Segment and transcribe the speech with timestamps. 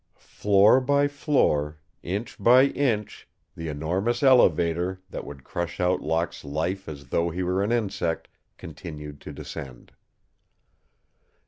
[0.17, 6.89] Floor by floor, inch by inch, the enormous elevator, that would crush out Locke's life
[6.89, 8.27] as though he were an insect,
[8.57, 9.91] continued to descend.